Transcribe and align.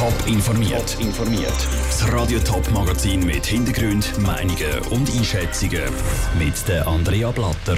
Top 0.00 0.26
informiert. 0.26 0.96
informiert. 0.98 1.68
Das 1.90 2.10
Radio 2.10 2.38
Top 2.38 2.70
Magazin 2.70 3.22
mit 3.26 3.44
Hintergrund, 3.44 4.10
Meinungen 4.18 4.78
und 4.92 5.14
Einschätzungen 5.14 5.82
mit 6.38 6.66
der 6.66 6.86
Andrea 6.86 7.30
Blatter. 7.30 7.76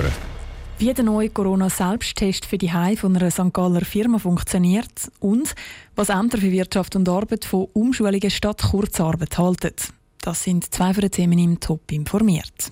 Wie 0.78 0.94
der 0.94 1.02
neue 1.02 1.30
Corona-Selbsttest 1.30 2.46
für 2.46 2.58
die 2.58 2.72
Hai 2.72 2.94
von 2.94 3.16
einer 3.16 3.32
St. 3.32 3.52
Galler 3.52 3.84
Firma 3.84 4.18
funktioniert 4.18 5.10
und 5.18 5.52
was 5.96 6.10
Ämter 6.10 6.38
für 6.38 6.52
Wirtschaft 6.52 6.94
und 6.94 7.08
Arbeit 7.08 7.44
von 7.44 7.66
Umschulungen 7.72 8.30
statt 8.30 8.62
Kurzarbeit 8.70 9.36
halten. 9.36 9.74
Das 10.20 10.44
sind 10.44 10.72
zwei 10.72 10.94
von 10.94 11.00
den 11.00 11.10
Themen 11.10 11.40
im 11.40 11.58
Top 11.58 11.90
informiert. 11.90 12.70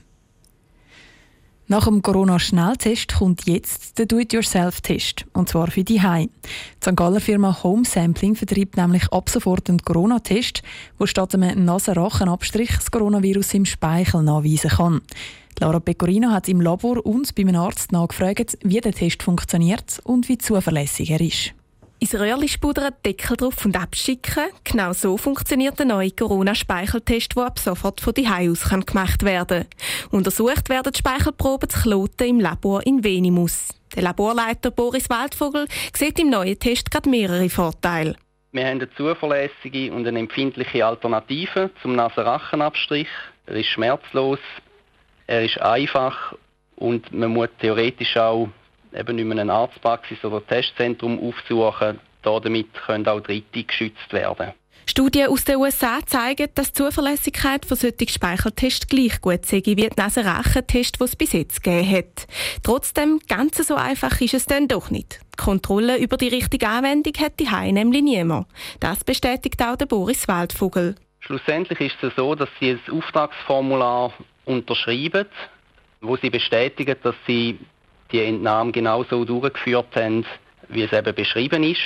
Nach 1.70 1.84
dem 1.84 2.02
Corona-Schnelltest 2.02 3.14
kommt 3.14 3.46
jetzt 3.46 3.96
der 3.96 4.06
Do-it-yourself-Test, 4.06 5.26
und 5.34 5.48
zwar 5.48 5.70
für 5.70 5.84
die 5.84 6.02
Hai. 6.02 6.24
Die 6.24 6.50
St. 6.82 6.96
Galler 6.96 7.20
Firma 7.20 7.62
Home 7.62 7.84
Sampling 7.84 8.34
vertreibt 8.34 8.76
nämlich 8.76 9.12
ab 9.12 9.30
sofort 9.30 9.68
einen 9.68 9.78
Corona-Test, 9.78 10.64
wo 10.98 11.06
statt 11.06 11.32
einem 11.32 11.64
Nasenrachenabstrich 11.64 12.72
das 12.74 12.90
Coronavirus 12.90 13.54
im 13.54 13.66
Speichel 13.66 14.24
nachweisen 14.24 14.70
kann. 14.70 15.00
Laura 15.60 15.78
Pecorino 15.78 16.30
hat 16.30 16.48
im 16.48 16.60
Labor 16.60 17.06
und 17.06 17.32
bei 17.36 17.42
einem 17.42 17.54
Arzt 17.54 17.92
nachgefragt, 17.92 18.58
wie 18.64 18.80
der 18.80 18.92
Test 18.92 19.22
funktioniert 19.22 20.00
und 20.02 20.28
wie 20.28 20.38
zuverlässig 20.38 21.12
er 21.12 21.20
ist 21.20 21.54
ins 22.00 22.14
Röhrchen 22.14 22.48
spudern, 22.48 22.94
Deckel 23.04 23.36
drauf 23.36 23.64
und 23.64 23.76
abschicken. 23.76 24.48
Genau 24.64 24.92
so 24.92 25.16
funktioniert 25.16 25.78
der 25.78 25.86
neue 25.86 26.10
Corona-Speicheltest, 26.10 27.36
der 27.36 27.44
ab 27.44 27.58
sofort 27.58 28.00
von 28.00 28.14
die 28.14 28.26
aus 28.26 28.70
kann 28.70 28.86
gemacht 28.86 29.22
werden 29.22 29.66
Untersucht 30.10 30.68
werden 30.70 30.92
die 30.92 30.98
Speichelproben 30.98 31.68
zu 31.68 31.82
Kloten 31.82 32.28
im 32.28 32.40
Labor 32.40 32.84
in 32.86 33.04
Venimus. 33.04 33.68
Der 33.94 34.02
Laborleiter 34.02 34.70
Boris 34.70 35.10
Waldvogel 35.10 35.66
sieht 35.94 36.18
im 36.18 36.30
neuen 36.30 36.58
Test 36.58 36.90
gerade 36.90 37.08
mehrere 37.08 37.48
Vorteile. 37.50 38.16
Wir 38.52 38.64
haben 38.64 38.80
eine 38.80 38.90
zuverlässige 38.94 39.92
und 39.92 40.06
eine 40.06 40.18
empfindliche 40.18 40.84
Alternative 40.84 41.70
zum 41.82 41.94
Nasenrachenabstrich. 41.96 43.08
Er 43.46 43.56
ist 43.56 43.66
schmerzlos, 43.66 44.38
er 45.26 45.44
ist 45.44 45.60
einfach 45.60 46.34
und 46.76 47.12
man 47.12 47.30
muss 47.30 47.48
theoretisch 47.60 48.16
auch 48.16 48.48
eben 48.94 49.16
nicht 49.16 49.24
mehr 49.24 49.38
eine 49.38 49.52
Arztpraxis 49.52 50.24
oder 50.24 50.46
Testzentrum 50.46 51.18
aufsuchen. 51.20 52.00
Damit 52.22 52.74
können 52.86 53.06
auch 53.08 53.20
Dritte 53.20 53.64
geschützt 53.64 54.12
werden. 54.12 54.52
Studien 54.90 55.28
aus 55.28 55.44
den 55.44 55.56
USA 55.56 56.00
zeigen, 56.04 56.48
dass 56.56 56.72
die 56.72 56.82
Zuverlässigkeit 56.82 57.64
von 57.64 57.76
solchen 57.76 58.08
Speicheltests 58.08 58.88
gleich 58.88 59.20
gut 59.20 59.46
sei 59.46 59.62
wie 59.64 59.76
die 59.76 59.88
Nasenrachentests, 59.96 60.98
die 60.98 61.04
es 61.04 61.16
bis 61.16 61.32
jetzt 61.32 61.62
gegeben 61.62 61.90
hat. 61.90 62.26
Trotzdem, 62.64 63.20
ganz 63.28 63.56
so 63.56 63.76
einfach 63.76 64.20
ist 64.20 64.34
es 64.34 64.46
dann 64.46 64.66
doch 64.66 64.90
nicht. 64.90 65.20
Die 65.34 65.42
Kontrolle 65.44 65.96
über 65.98 66.16
die 66.16 66.28
richtige 66.28 66.68
Anwendung 66.68 67.12
hat 67.20 67.38
die 67.38 67.48
Hai 67.48 67.70
nämlich 67.70 68.02
niemand. 68.02 68.48
Das 68.80 69.04
bestätigt 69.04 69.62
auch 69.62 69.76
der 69.76 69.86
Boris 69.86 70.26
Waldvogel. 70.26 70.96
Schlussendlich 71.20 71.80
ist 71.80 72.02
es 72.02 72.12
so, 72.16 72.34
dass 72.34 72.48
sie 72.58 72.70
ein 72.70 72.80
Auftragsformular 72.90 74.12
unterschreiben, 74.44 75.26
wo 76.00 76.16
sie 76.16 76.30
bestätigen, 76.30 76.96
dass 77.02 77.14
sie 77.28 77.60
die 78.12 78.24
Entnahme 78.24 78.72
genauso 78.72 79.24
durchgeführt 79.24 79.94
haben, 79.94 80.24
wie 80.68 80.82
es 80.82 80.92
eben 80.92 81.14
beschrieben 81.14 81.62
ist, 81.62 81.80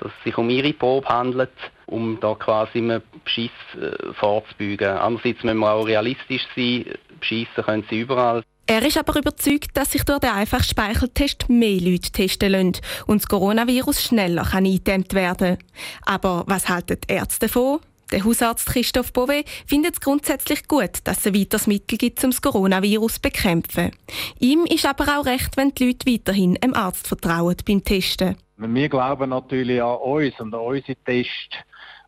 dass 0.00 0.12
es 0.18 0.24
sich 0.24 0.38
um 0.38 0.48
ihre 0.50 0.72
Probe 0.72 1.08
handelt, 1.08 1.50
um 1.86 2.18
da 2.20 2.34
quasi 2.34 2.78
einen 2.78 3.02
Beschiss 3.24 3.50
äh, 3.74 4.12
vorzubeugen. 4.14 4.88
Andererseits 4.88 5.42
müssen 5.42 5.58
wir 5.58 5.72
auch 5.72 5.86
realistisch 5.86 6.46
sein, 6.54 6.84
beschissen 7.18 7.64
können 7.64 7.84
sie 7.90 8.00
überall. 8.00 8.42
Er 8.70 8.84
ist 8.84 8.98
aber 8.98 9.18
überzeugt, 9.18 9.70
dass 9.74 9.92
sich 9.92 10.04
durch 10.04 10.18
den 10.18 10.30
einfachen 10.30 10.62
Speicheltest 10.62 11.48
mehr 11.48 11.80
Leute 11.80 12.12
testen 12.12 12.52
lassen 12.52 12.72
und 13.06 13.22
das 13.22 13.28
Coronavirus 13.28 14.02
schneller 14.02 14.46
eingedämmt 14.52 15.14
werden 15.14 15.56
kann. 15.56 15.66
Aber 16.04 16.44
was 16.46 16.68
halten 16.68 16.98
die 17.08 17.14
Ärzte 17.14 17.46
davon? 17.46 17.80
Der 18.10 18.24
Hausarzt 18.24 18.66
Christoph 18.66 19.12
Bove 19.12 19.44
findet 19.66 19.94
es 19.94 20.00
grundsätzlich 20.00 20.66
gut, 20.66 21.00
dass 21.04 21.18
es 21.18 21.26
ein 21.26 21.34
weiteres 21.34 21.66
Mittel 21.66 21.98
gibt, 21.98 22.24
um 22.24 22.30
das 22.30 22.40
Coronavirus 22.40 23.14
zu 23.14 23.20
bekämpfen. 23.20 23.90
Ihm 24.38 24.64
ist 24.64 24.86
aber 24.86 25.18
auch 25.18 25.26
recht, 25.26 25.56
wenn 25.56 25.74
die 25.74 25.88
Leute 25.88 26.10
weiterhin 26.10 26.54
dem 26.54 26.74
Arzt 26.74 27.06
vertrauen 27.06 27.56
beim 27.66 27.84
Testen. 27.84 28.36
Wir 28.56 28.88
glauben 28.88 29.30
natürlich 29.30 29.82
an 29.82 29.96
uns 29.96 30.40
und 30.40 30.54
an 30.54 30.60
unsere 30.60 30.96
Tests. 31.04 31.56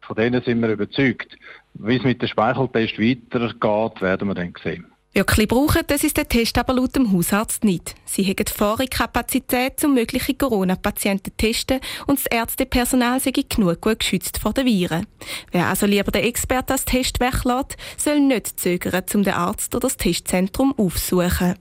Von 0.01 0.17
denen 0.17 0.43
sind 0.43 0.61
wir 0.61 0.71
überzeugt. 0.71 1.37
Wie 1.75 1.97
es 1.97 2.03
mit 2.03 2.21
dem 2.23 2.29
Speicheltest 2.29 2.99
weitergeht, 2.99 4.01
werden 4.01 4.29
wir 4.29 4.35
dann 4.35 4.55
sehen. 4.63 4.90
Wirklich 5.13 5.49
brauchen, 5.49 5.83
das 5.89 6.05
ist 6.05 6.17
der 6.17 6.29
Test 6.29 6.57
aber 6.57 6.73
laut 6.73 6.95
dem 6.95 7.13
Hausarzt 7.13 7.65
nicht. 7.65 7.97
Sie 8.05 8.25
haben 8.25 8.47
vorige 8.47 8.89
Kapazität, 8.89 9.83
um 9.85 9.95
mögliche 9.95 10.35
Corona-Patienten 10.35 11.33
zu 11.33 11.37
testen 11.37 11.81
und 12.07 12.21
das 12.21 12.27
Ärztepersonal 12.27 13.19
sei 13.19 13.33
genug 13.33 13.81
gut 13.81 13.99
geschützt 13.99 14.39
vor 14.39 14.53
den 14.53 14.67
Viren. 14.67 15.09
Wer 15.51 15.67
also 15.67 15.87
lieber 15.87 16.13
den 16.13 16.23
Experten 16.23 16.73
als 16.73 16.85
Test 16.85 17.19
weglässt, 17.19 17.77
soll 17.97 18.21
nicht 18.21 18.61
zögern, 18.61 19.03
um 19.15 19.25
den 19.25 19.35
Arzt 19.35 19.75
oder 19.75 19.89
das 19.89 19.97
Testzentrum 19.97 20.73
aufzusuchen. 20.79 21.57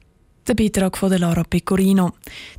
Der 0.48 0.54
Beitrag 0.54 0.96
von 0.96 1.12
Lara 1.12 1.44
Pecorino. 1.44 2.12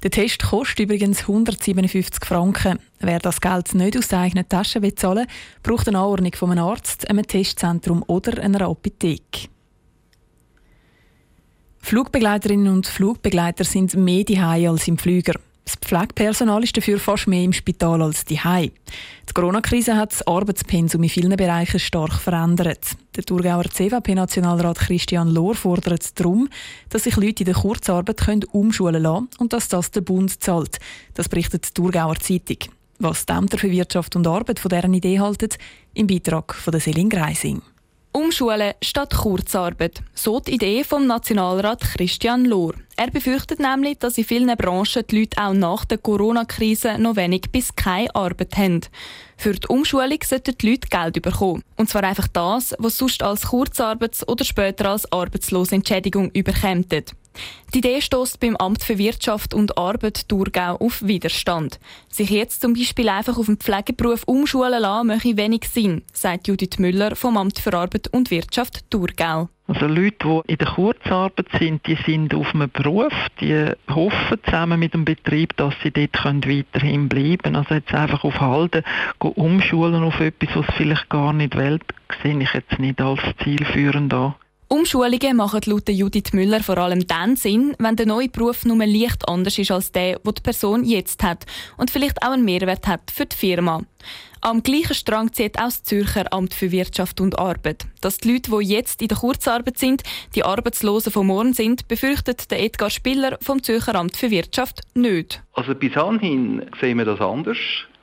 Der 0.03 0.11
Test 0.11 0.43
kostet 0.43 0.81
übrigens 0.81 1.21
157 1.21 2.25
Franken. 2.25 2.81
Wer 2.99 3.21
das 3.21 3.41
Geld 3.41 3.75
nicht 3.75 3.97
aus 3.97 4.13
eigenen 4.13 4.49
Tasche 4.49 4.81
bezahlen 4.81 5.27
will, 5.29 5.35
braucht 5.63 5.87
eine 5.87 5.99
Anordnung 5.99 6.33
von 6.35 6.51
einem 6.51 6.65
Arzt, 6.65 7.09
einem 7.09 7.27
Testzentrum 7.27 8.05
oder 8.09 8.43
einer 8.43 8.63
Apotheke. 8.69 9.49
Flugbegleiterinnen 11.83 12.73
und 12.73 12.87
Flugbegleiter 12.87 13.65
sind 13.65 13.95
mehr 13.95 14.25
die 14.25 14.39
als 14.39 14.87
im 14.87 14.97
Flüger. 14.97 15.35
Das 15.65 15.75
Pflegepersonal 15.77 16.65
ist 16.65 16.77
dafür 16.77 16.99
fast 16.99 17.27
mehr 17.27 17.45
im 17.45 17.53
Spital 17.53 18.03
als 18.03 18.25
die 18.25 18.39
Die 19.29 19.33
Corona-Krise 19.33 19.97
hat 19.97 20.13
das 20.13 20.27
Arbeitspensum 20.27 21.03
in 21.03 21.09
vielen 21.09 21.37
Bereichen 21.37 21.79
stark 21.79 22.15
verändert. 22.15 22.97
Der 23.17 23.25
Thurgauer 23.25 23.65
CVP-Nationalrat 23.65 24.79
Christian 24.79 25.29
Lohr 25.29 25.55
fordert 25.55 26.19
darum, 26.19 26.49
dass 26.89 27.05
sich 27.05 27.17
Leute 27.17 27.43
in 27.43 27.47
der 27.47 27.55
Kurzarbeit 27.55 28.45
umschulen 28.53 29.03
lassen 29.03 29.29
und 29.39 29.53
dass 29.53 29.69
das 29.69 29.91
der 29.91 30.01
Bund 30.01 30.43
zahlt. 30.43 30.79
Das 31.15 31.29
berichtet 31.29 31.69
die 31.69 31.75
Thurgauer 31.75 32.17
Zeitung. 32.17 32.59
Was 32.99 33.27
die 33.27 33.33
Ämter 33.33 33.59
für 33.59 33.71
Wirtschaft 33.71 34.17
und 34.17 34.27
Arbeit 34.27 34.59
von 34.59 34.69
deren 34.69 34.95
Idee 34.95 35.21
halten, 35.21 35.51
im 35.95 36.07
Beitrag 36.07 36.55
von 36.55 36.73
der 36.73 36.81
Selin 36.81 37.09
Greising. 37.09 37.63
Umschulen 38.21 38.75
statt 38.83 39.17
Kurzarbeit. 39.17 40.03
So 40.15 40.41
die 40.41 40.53
Idee 40.53 40.85
vom 40.85 41.07
Nationalrat 41.07 41.81
Christian 41.81 42.45
Lohr. 42.45 42.75
Er 42.97 43.11
befürchtet 43.11 43.61
nämlich, 43.61 43.99
dass 43.99 44.19
in 44.19 44.25
vielen 44.25 44.55
Branchen 44.59 45.05
die 45.11 45.21
Leute 45.21 45.43
auch 45.43 45.55
nach 45.55 45.87
der 45.87 45.97
Corona-Krise 45.97 46.99
noch 46.99 47.17
wenig 47.17 47.51
bis 47.51 47.75
keine 47.75 48.15
Arbeit 48.15 48.59
haben. 48.59 48.83
Für 49.39 49.55
die 49.55 49.67
Umschulung 49.69 50.19
sollten 50.23 50.55
die 50.59 50.71
Leute 50.71 50.89
Geld 50.89 51.23
bekommen. 51.23 51.63
Und 51.79 51.89
zwar 51.89 52.05
einfach 52.05 52.29
das, 52.29 52.75
was 52.79 52.99
sonst 52.99 53.23
als 53.23 53.47
Kurzarbeits- 53.47 54.29
oder 54.29 54.45
später 54.45 54.91
als 54.91 55.11
Arbeitslosenentschädigung 55.11 56.31
überkommt. 56.33 57.15
Die 57.73 57.79
Idee 57.79 58.01
stößt 58.01 58.41
beim 58.41 58.57
Amt 58.57 58.83
für 58.83 58.99
Wirtschaft 58.99 59.55
und 59.55 59.79
Arbeit 59.79 60.29
Thurgau 60.29 60.77
auf 60.77 61.07
Widerstand. 61.07 61.79
Sich 62.09 62.31
jetzt 62.31 62.63
zum 62.63 62.75
Beispiel 62.75 63.09
einfach 63.09 63.39
auf 63.39 63.47
den 63.47 63.59
Pflegeberuf 63.59 64.25
umschulen 64.25 64.83
lassen, 64.83 65.07
möchte 65.07 65.37
wenig 65.37 65.69
Sinn, 65.69 66.03
sagt 66.13 66.49
Judith 66.49 66.79
Müller 66.79 67.15
vom 67.15 67.37
Amt 67.37 67.61
für 67.61 67.73
Arbeit 67.73 68.09
und 68.09 68.33
Wirtschaft 68.33 68.91
Thurgau. 68.91 69.49
Also 69.69 69.87
Leute, 69.87 70.17
die 70.19 70.53
in 70.53 70.59
der 70.59 70.67
Kurzarbeit 70.67 71.47
sind, 71.61 71.87
die 71.87 71.97
sind 72.05 72.35
auf 72.35 72.53
einem 72.53 72.69
Beruf, 72.73 73.13
die 73.41 73.71
hoffen 73.89 74.39
zusammen 74.45 74.81
mit 74.81 74.95
dem 74.95 75.05
Betrieb, 75.05 75.57
dass 75.57 75.75
sie 75.85 75.93
dort 75.93 76.25
weiterhin 76.25 77.09
bleiben 77.09 77.39
können. 77.39 77.55
Also 77.55 77.75
jetzt 77.77 77.95
einfach 77.95 78.25
auf 78.25 78.41
Halten, 78.41 78.83
umschulen 79.21 80.03
auf 80.03 80.19
etwas, 80.19 80.57
was 80.57 80.67
vielleicht 80.77 81.09
gar 81.09 81.33
nicht 81.33 81.57
will, 81.57 81.79
sehe 82.21 82.37
ich 82.43 82.53
jetzt 82.53 82.81
nicht 82.81 83.01
als 83.01 83.21
zielführend 83.45 84.13
an. 84.13 84.35
Umschulungen 84.73 85.37
machen 85.37 85.63
laut 85.67 85.89
Judith 85.89 86.33
Müller 86.33 86.63
vor 86.63 86.79
allem 86.79 87.05
dann 87.09 87.35
Sinn, 87.35 87.75
wenn 87.81 87.97
der 87.97 88.07
neue 88.07 88.29
Beruf 88.29 88.65
nur 88.65 88.77
leicht 88.87 89.29
anders 89.29 89.59
ist 89.59 89.73
als 89.73 89.91
der, 89.91 90.21
den 90.21 90.33
die 90.33 90.43
Person 90.43 90.85
jetzt 90.85 91.25
hat 91.25 91.45
und 91.77 91.91
vielleicht 91.91 92.23
auch 92.23 92.31
einen 92.31 92.45
Mehrwert 92.45 92.87
hat 92.87 93.11
für 93.11 93.27
die 93.27 93.37
Firma. 93.37 93.83
Am 94.41 94.63
gleichen 94.63 94.95
Strang 94.95 95.33
zieht 95.33 95.59
auch 95.59 95.65
das 95.65 95.83
Zürcher 95.83 96.33
Amt 96.33 96.55
für 96.55 96.71
Wirtschaft 96.71 97.21
und 97.21 97.37
Arbeit. 97.37 97.85
Dass 98.01 98.19
die 98.19 98.33
Leute, 98.33 98.53
die 98.53 98.69
jetzt 98.69 99.03
in 99.03 99.09
der 99.09 99.19
Kurzarbeit 99.19 99.77
sind, 99.77 100.05
die 100.37 100.45
Arbeitslosen 100.45 101.11
von 101.11 101.27
morgen 101.27 101.53
sind, 101.53 101.89
befürchtet 101.89 102.49
der 102.53 102.63
Edgar 102.63 102.91
Spiller 102.91 103.39
vom 103.43 103.65
Zürcher 103.65 103.97
Amt 103.97 104.17
für 104.17 104.31
Wirtschaft 104.31 104.83
nicht. 104.95 105.43
Also 105.53 105.75
bis 105.75 105.97
anhin 105.97 106.65
sehen 106.81 106.99
wir 106.99 107.07
das 107.07 107.21
anders. 107.21 107.59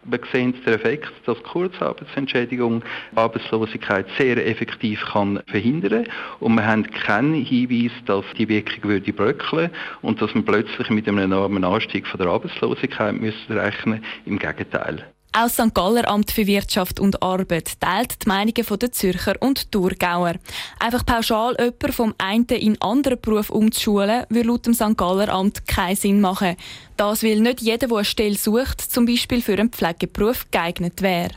Wir 0.10 0.20
sehen 0.32 0.54
den 0.66 0.74
Effekt, 0.74 1.12
dass 1.26 1.42
Kurzarbeitsentschädigung 1.44 2.82
Arbeitslosigkeit 3.14 4.06
sehr 4.18 4.38
effektiv 4.48 5.04
kann 5.06 5.42
verhindern 5.48 6.08
und 6.40 6.56
wir 6.56 6.66
haben 6.66 6.90
keinen 6.90 7.44
Hinweis, 7.44 7.92
dass 8.06 8.24
die 8.38 8.48
Wirkung 8.48 8.90
würde 8.90 9.12
bröckeln 9.12 9.70
und 10.02 10.22
dass 10.22 10.34
man 10.34 10.46
plötzlich 10.46 10.90
mit 10.90 11.10
einem 11.10 11.18
enormen 11.18 11.66
Anstieg 11.66 12.08
von 12.08 12.20
der 12.20 12.28
Arbeitslosigkeit 12.28 13.20
müsste 13.20 13.56
rechnen. 13.56 14.02
Im 14.26 14.40
Gegenteil. 14.40 15.06
Auch 15.38 15.44
das 15.44 15.54
St. 15.54 15.76
Galler 15.76 16.08
Amt 16.10 16.32
für 16.32 16.48
Wirtschaft 16.48 17.00
und 17.00 17.22
Arbeit 17.22 17.80
teilt 17.80 18.24
die 18.24 18.28
Meinungen 18.28 18.80
der 18.80 18.92
Zürcher 18.92 19.36
und 19.40 19.72
Thurgauer. 19.72 20.34
Einfach 20.80 21.06
pauschal 21.06 21.56
jemanden 21.60 21.94
vom 21.94 22.16
einen 22.18 22.46
in 22.46 22.82
anderen 22.82 23.22
Beruf 23.22 23.52
umzuschulen, 23.52 24.26
würde 24.30 24.48
laut 24.48 24.66
dem 24.66 24.74
St. 24.74 24.98
Galler 24.98 25.30
Amt 25.30 25.68
keinen 25.68 25.96
Sinn 25.96 26.22
machen. 26.22 26.56
Das, 26.96 27.22
weil 27.22 27.40
nicht 27.40 27.62
jeder, 27.62 27.88
der 27.88 27.98
eine 27.98 28.06
Stelle 28.06 28.34
sucht, 28.34 28.82
zum 28.82 29.06
Beispiel 29.06 29.44
für 29.44 29.54
einen 29.54 29.70
Pflegeberuf 29.70 30.50
geeignet 30.50 31.04
wäre. 31.04 31.30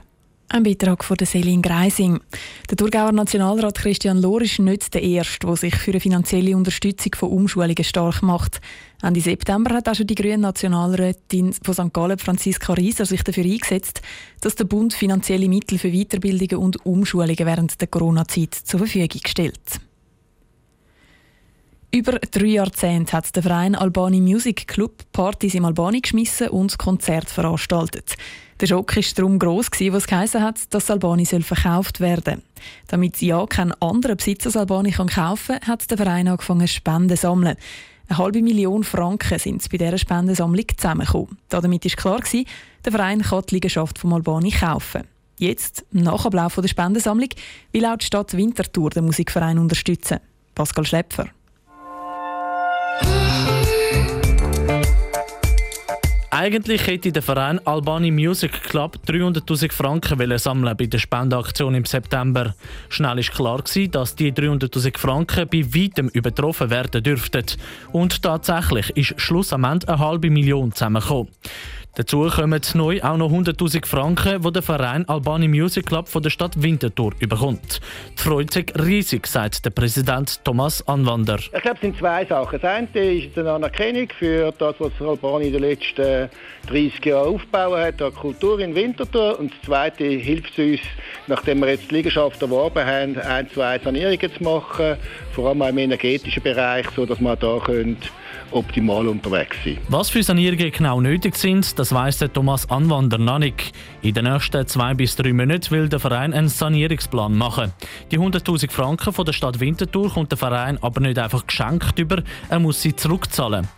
Ein 0.52 0.64
Beitrag 0.64 1.04
von 1.04 1.16
Selin 1.22 1.62
Greising. 1.62 2.18
Der 2.68 2.76
Thurgauer 2.76 3.12
Nationalrat 3.12 3.78
Christian 3.78 4.20
Lohr 4.20 4.42
ist 4.42 4.58
nicht 4.58 4.92
der 4.92 5.02
Erste, 5.04 5.46
der 5.46 5.54
sich 5.54 5.76
für 5.76 5.92
eine 5.92 6.00
finanzielle 6.00 6.56
Unterstützung 6.56 7.14
von 7.14 7.30
Umschulungen 7.30 7.84
stark 7.84 8.20
macht. 8.24 8.60
Ende 9.00 9.20
September 9.20 9.72
hat 9.76 9.88
auch 9.88 9.94
schon 9.94 10.08
die 10.08 10.16
grüne 10.16 10.38
Nationalrätin 10.38 11.52
von 11.52 11.74
St. 11.74 11.92
Gallen, 11.92 12.18
Franziska 12.18 12.72
Rieser, 12.72 13.06
sich 13.06 13.22
dafür 13.22 13.44
eingesetzt, 13.44 14.02
dass 14.40 14.56
der 14.56 14.64
Bund 14.64 14.92
finanzielle 14.92 15.48
Mittel 15.48 15.78
für 15.78 15.92
Weiterbildungen 15.92 16.56
und 16.56 16.84
Umschulungen 16.84 17.38
während 17.38 17.80
der 17.80 17.86
Corona-Zeit 17.86 18.52
zur 18.52 18.80
Verfügung 18.80 19.20
stellt. 19.24 19.80
Über 21.92 22.18
drei 22.18 22.46
Jahrzehnte 22.46 23.16
hat 23.16 23.36
der 23.36 23.44
Verein 23.44 23.76
Albani 23.76 24.20
Music 24.20 24.66
Club 24.66 25.04
Partys 25.12 25.54
im 25.54 25.64
Albani 25.64 26.00
geschmissen 26.00 26.48
und 26.48 26.76
Konzerte 26.76 27.32
veranstaltet. 27.32 28.16
Der 28.60 28.66
Schock 28.66 28.94
war 28.94 29.02
darum 29.14 29.38
gross, 29.38 29.70
was 29.70 30.06
geheißen 30.06 30.42
hat, 30.42 30.74
dass 30.74 30.90
Albani 30.90 31.24
verkauft 31.24 31.98
werden 32.00 32.42
soll. 32.42 32.42
Damit 32.88 33.22
ja 33.22 33.46
kein 33.46 33.72
anderer 33.80 34.16
Besitzer 34.16 34.60
Albani 34.60 34.90
kaufen 34.90 35.58
kann, 35.58 35.66
hat 35.66 35.90
der 35.90 35.96
Verein 35.96 36.28
angefangen, 36.28 36.68
Spenden 36.68 37.16
zu 37.16 37.22
sammeln. 37.22 37.56
Eine 38.08 38.18
halbe 38.18 38.42
Million 38.42 38.84
Franken 38.84 39.38
sind 39.38 39.66
bei 39.70 39.78
dieser 39.78 39.96
Spendensammlung 39.96 40.66
zusammengekommen. 40.76 41.38
Damit 41.48 41.84
war 41.86 42.18
klar, 42.18 42.44
der 42.84 42.92
Verein 42.92 43.22
kann 43.22 43.44
die 43.48 43.54
Liegenschaft 43.54 43.98
vom 43.98 44.12
Albani 44.12 44.50
kaufen. 44.50 45.04
Jetzt, 45.38 45.86
nach 45.92 46.26
Ablauf 46.26 46.56
der 46.56 46.68
Spendensammlung, 46.68 47.30
will 47.72 47.86
auch 47.86 47.96
die 47.96 48.04
Stadt 48.04 48.36
Winterthur 48.36 48.90
den 48.90 49.06
Musikverein 49.06 49.58
unterstützen. 49.58 50.18
Pascal 50.54 50.84
Schlepfer. 50.84 51.28
Eigentlich 56.42 56.86
hätte 56.86 57.12
der 57.12 57.20
Verein 57.20 57.60
Albani 57.66 58.10
Music 58.10 58.62
Club 58.62 58.96
300.000 59.06 59.72
Franken 59.72 60.38
sammeln 60.38 60.74
bei 60.74 60.86
der 60.86 60.96
Spendeaktion 60.96 61.74
im 61.74 61.84
September. 61.84 62.54
Schnell 62.88 63.18
war 63.18 63.22
klar 63.24 63.62
dass 63.90 64.14
die 64.14 64.32
300.000 64.32 64.96
Franken 64.96 65.46
bei 65.50 65.66
weitem 65.66 66.08
übertroffen 66.08 66.70
werden 66.70 67.02
dürften. 67.02 67.44
Und 67.92 68.22
tatsächlich 68.22 68.88
ist 68.96 69.20
Schluss 69.20 69.52
am 69.52 69.64
Ende 69.64 69.86
eine 69.88 69.98
halbe 69.98 70.30
Million 70.30 70.72
zusammengekommen. 70.72 71.28
Dazu 71.96 72.28
kommen 72.28 72.60
neu 72.74 73.02
auch 73.02 73.16
noch 73.16 73.32
100.000 73.32 73.84
Franken, 73.84 74.40
die 74.40 74.52
der 74.52 74.62
Verein 74.62 75.08
Albani 75.08 75.48
Music 75.48 75.86
Club 75.86 76.08
von 76.08 76.22
der 76.22 76.30
Stadt 76.30 76.62
Winterthur 76.62 77.12
überkommt. 77.18 77.80
Die 78.16 78.22
Freude 78.22 78.52
sich 78.52 78.72
riesig, 78.78 79.26
sagt 79.26 79.64
der 79.64 79.70
Präsident 79.70 80.44
Thomas 80.44 80.86
Anwander. 80.86 81.38
Ich 81.38 81.50
glaube, 81.50 81.74
es 81.74 81.80
sind 81.80 81.98
zwei 81.98 82.24
Sachen. 82.24 82.60
Das 82.60 82.70
eine 82.70 82.86
ist 82.94 83.36
eine 83.36 83.50
Anerkennung 83.50 84.08
für 84.16 84.52
das, 84.52 84.76
was 84.78 84.92
Albani 85.00 85.48
in 85.48 85.52
den 85.52 85.62
letzten 85.62 86.30
30 86.68 87.04
Jahren 87.04 87.34
aufgebaut 87.34 87.78
hat, 87.78 88.00
an 88.00 88.14
Kultur 88.14 88.60
in 88.60 88.72
Winterthur. 88.72 89.40
Und 89.40 89.50
das 89.52 89.60
zweite 89.62 90.04
hilft 90.04 90.56
uns, 90.60 90.80
nachdem 91.26 91.58
wir 91.58 91.70
jetzt 91.70 91.90
die 91.90 91.96
Liegenschaft 91.96 92.40
erworben 92.40 92.86
haben, 92.86 93.18
ein, 93.18 93.50
zwei 93.50 93.80
Sanierungen 93.80 94.32
zu 94.32 94.44
machen, 94.44 94.96
vor 95.32 95.48
allem 95.48 95.62
im 95.62 95.78
energetischen 95.78 96.42
Bereich, 96.42 96.86
sodass 96.94 97.18
wir 97.18 97.34
da 97.34 97.58
können 97.58 97.96
optimal 98.52 99.08
unterwegs 99.08 99.56
sein. 99.64 99.78
Was 99.88 100.10
für 100.10 100.22
Sanierungen 100.22 100.70
genau 100.70 101.00
nötig 101.00 101.36
sind, 101.36 101.78
das 101.78 101.92
weiss 101.92 102.18
der 102.18 102.32
Thomas 102.32 102.68
Anwander 102.70 103.18
noch 103.18 103.38
nicht. 103.38 103.72
In 104.02 104.14
den 104.14 104.24
nächsten 104.24 104.66
zwei 104.66 104.94
bis 104.94 105.16
drei 105.16 105.32
Monaten 105.32 105.70
will 105.70 105.88
der 105.88 106.00
Verein 106.00 106.32
einen 106.32 106.48
Sanierungsplan 106.48 107.36
machen. 107.36 107.72
Die 108.10 108.18
100.000 108.18 108.70
Franken 108.70 109.12
von 109.12 109.24
der 109.24 109.32
Stadt 109.32 109.60
Winterthur 109.60 110.10
kommt 110.12 110.30
der 110.30 110.38
Verein 110.38 110.78
aber 110.82 111.00
nicht 111.00 111.18
einfach 111.18 111.46
geschenkt 111.46 111.98
über, 111.98 112.22
er 112.48 112.58
muss 112.58 112.82
sie 112.82 112.94
zurückzahlen. 112.94 113.68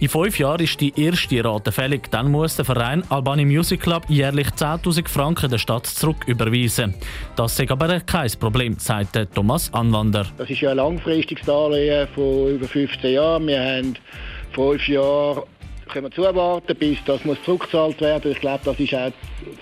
In 0.00 0.08
fünf 0.08 0.38
Jahren 0.38 0.62
ist 0.62 0.80
die 0.80 0.98
erste 0.98 1.44
Rate 1.44 1.72
fällig. 1.72 2.10
Dann 2.10 2.30
muss 2.30 2.56
der 2.56 2.64
Verein 2.64 3.02
Albani 3.10 3.44
Music 3.44 3.82
Club 3.82 4.04
jährlich 4.08 4.46
10.000 4.48 5.06
Franken 5.06 5.50
der 5.50 5.58
Stadt 5.58 5.86
zurücküberweisen. 5.86 6.94
Das 7.36 7.60
ist 7.60 7.70
aber 7.70 8.00
kein 8.00 8.30
Problem, 8.40 8.78
sagt 8.78 9.18
Thomas 9.34 9.70
Anwander. 9.74 10.26
Das 10.38 10.48
ist 10.48 10.62
ja 10.62 10.70
ein 10.70 10.78
langfristiges 10.78 11.44
Darlehen 11.44 12.08
von 12.14 12.48
über 12.48 12.66
15 12.66 13.12
Jahren. 13.12 13.46
Wir 13.46 13.60
haben 13.60 13.94
fünf 14.52 14.88
Jahre 14.88 15.46
können 15.88 16.06
wir 16.06 16.10
zuwarten, 16.12 16.76
bis 16.76 16.98
das 17.04 17.24
muss 17.24 17.42
zurückgezahlt 17.44 18.00
werden. 18.00 18.32
Ich 18.32 18.40
glaube, 18.40 18.60
das 18.64 18.78
ist 18.78 18.94
auch 18.94 19.12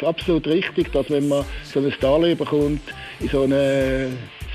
absolut 0.07 0.47
richtig, 0.47 0.93
dass 0.93 1.09
wenn 1.11 1.29
man 1.29 1.45
so 1.65 1.81
ein 1.81 1.93
Darlehen 2.01 2.37
bekommt, 2.37 2.83
in 3.21 3.29
so 3.29 3.43
eine 3.43 4.11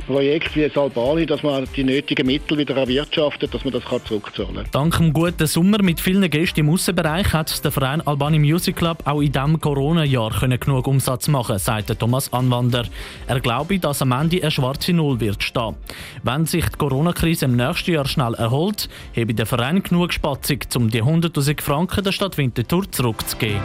Projekt 0.05 0.55
wie 0.55 0.67
das 0.67 0.77
Albani, 0.77 1.25
dass 1.25 1.43
man 1.43 1.67
die 1.75 1.83
nötigen 1.83 2.25
Mittel 2.25 2.57
wieder 2.57 2.75
erwirtschaftet, 2.75 3.53
dass 3.53 3.63
man 3.63 3.73
das 3.73 3.83
zurückzahlen 4.05 4.55
kann. 4.55 4.65
Dank 4.71 4.97
dem 4.97 5.13
guten 5.13 5.47
Sommer 5.47 5.81
mit 5.81 5.99
vielen 5.99 6.29
Gästen 6.29 6.61
im 6.61 6.69
Aussenbereich 6.69 7.31
hat 7.33 7.63
der 7.63 7.71
Verein 7.71 8.01
Albani 8.01 8.39
Music 8.39 8.75
Club 8.75 8.99
auch 9.05 9.21
in 9.21 9.31
diesem 9.31 9.59
Corona-Jahr 9.59 10.31
genug 10.57 10.87
Umsatz 10.87 11.27
machen 11.27 11.57
sagt 11.57 11.97
Thomas 11.99 12.31
Anwander. 12.33 12.85
Er 13.27 13.39
glaube, 13.39 13.79
dass 13.79 14.01
am 14.01 14.11
Ende 14.11 14.41
eine 14.41 14.51
schwarze 14.51 14.93
Null 14.93 15.19
wird 15.19 15.41
stehen. 15.43 15.75
Wenn 16.23 16.45
sich 16.45 16.65
die 16.65 16.77
Corona-Krise 16.77 17.45
im 17.45 17.55
nächsten 17.55 17.93
Jahr 17.93 18.05
schnell 18.05 18.33
erholt, 18.33 18.89
habe 19.15 19.33
der 19.33 19.45
Verein 19.45 19.83
genug 19.83 20.13
Spatzung, 20.13 20.59
um 20.75 20.89
die 20.89 21.01
100'000 21.03 21.61
Franken 21.61 22.03
der 22.03 22.11
Stadt 22.11 22.37
Winterthur 22.37 22.91
zurückzugeben. 22.91 23.61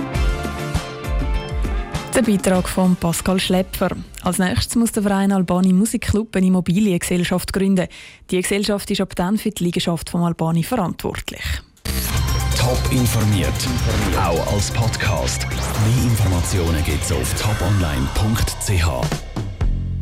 Der 2.18 2.24
Beitrag 2.24 2.68
von 2.68 2.96
Pascal 2.96 3.38
Schlepper. 3.38 3.90
Als 4.24 4.40
nächstes 4.40 4.74
muss 4.74 4.90
der 4.90 5.04
Verein 5.04 5.30
Albani 5.30 5.72
Musikclub 5.72 6.34
eine 6.34 6.48
Immobiliengesellschaft 6.48 7.52
gründen. 7.52 7.86
Die 8.32 8.42
Gesellschaft 8.42 8.90
ist 8.90 9.00
ab 9.00 9.14
dann 9.14 9.38
für 9.38 9.52
die 9.52 9.62
Liegenschaft 9.62 10.10
von 10.10 10.22
Albani 10.22 10.64
verantwortlich. 10.64 11.44
Top 12.58 12.80
informiert, 12.90 13.54
auch 14.20 14.52
als 14.52 14.68
Podcast. 14.72 15.46
Mehr 15.46 16.10
Informationen 16.10 16.82
gibt 16.82 17.04
es 17.04 17.12
auf 17.12 17.32
toponline.ch. 17.40 19.47